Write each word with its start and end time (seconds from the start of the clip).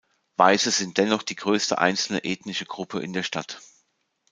Weiße 0.37 0.71
sind 0.71 0.97
dennoch 0.97 1.21
die 1.21 1.35
größte 1.35 1.77
einzelne 1.77 2.23
ethnische 2.23 2.65
Gruppe 2.65 3.01
in 3.01 3.13
der 3.13 3.21
Stadt. 3.21 3.61